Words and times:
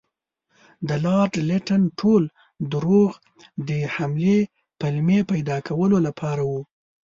د 0.87 0.89
لارډ 1.05 1.33
لیټن 1.49 1.81
ټول 1.99 2.23
دروغ 2.73 3.11
د 3.67 3.69
حملې 3.95 4.39
پلمې 4.79 5.19
پیدا 5.31 5.57
کولو 5.67 5.97
لپاره 6.07 6.41
وو. 6.49 6.61